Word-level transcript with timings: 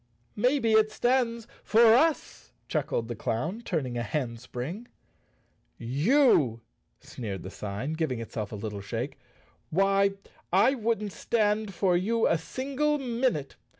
"Maybe 0.35 0.71
it 0.71 0.91
stands 0.91 1.47
for 1.63 1.93
us?" 1.93 2.53
chuckled 2.67 3.07
the 3.07 3.13
clown, 3.15 3.61
turn¬ 3.61 3.85
ing 3.85 3.99
a 3.99 4.01
handspring. 4.01 4.87
"You!" 5.77 6.61
sneered 6.99 7.43
the 7.43 7.51
sign, 7.51 7.93
giving 7.93 8.19
itself 8.19 8.51
a 8.51 8.55
little 8.55 8.81
shake. 8.81 9.19
"Why, 9.69 10.13
I 10.51 10.73
wouldn't 10.73 11.11
stand 11.13 11.75
for 11.75 11.95
you 11.95 12.25
a 12.25 12.39
single 12.39 12.97
minute. 12.97 13.57